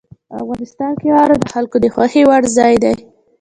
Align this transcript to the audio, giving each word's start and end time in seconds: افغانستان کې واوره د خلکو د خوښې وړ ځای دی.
افغانستان 0.41 0.91
کې 0.99 1.07
واوره 1.15 1.35
د 1.39 1.45
خلکو 1.53 1.75
د 1.81 1.85
خوښې 1.93 2.21
وړ 2.27 2.43
ځای 2.57 2.73
دی. 2.83 2.93